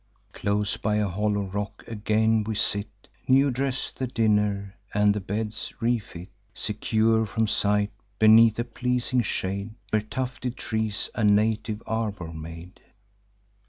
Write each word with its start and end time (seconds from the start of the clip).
Close 0.33 0.77
by 0.77 0.95
a 0.95 1.07
hollow 1.07 1.43
rock, 1.43 1.83
again 1.85 2.43
we 2.43 2.55
sit, 2.55 3.07
New 3.27 3.51
dress 3.51 3.91
the 3.91 4.07
dinner, 4.07 4.75
and 4.95 5.13
the 5.13 5.19
beds 5.19 5.75
refit, 5.79 6.29
Secure 6.55 7.23
from 7.27 7.45
sight, 7.45 7.91
beneath 8.17 8.57
a 8.57 8.63
pleasing 8.63 9.21
shade, 9.21 9.75
Where 9.91 10.01
tufted 10.01 10.57
trees 10.57 11.11
a 11.13 11.23
native 11.23 11.83
arbour 11.85 12.33
made. 12.33 12.81